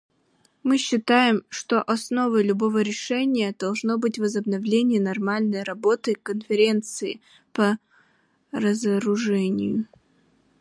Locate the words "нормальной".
4.99-5.61